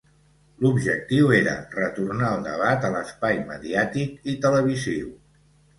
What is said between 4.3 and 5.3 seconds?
i televisiu.